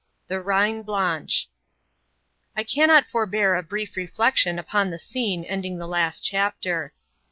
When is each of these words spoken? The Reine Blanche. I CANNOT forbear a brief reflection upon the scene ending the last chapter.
The 0.29 0.41
Reine 0.41 0.81
Blanche. 0.81 1.47
I 2.57 2.63
CANNOT 2.63 3.05
forbear 3.05 3.53
a 3.53 3.61
brief 3.61 3.95
reflection 3.95 4.57
upon 4.57 4.89
the 4.89 4.97
scene 4.97 5.43
ending 5.45 5.77
the 5.77 5.85
last 5.85 6.21
chapter. 6.23 6.93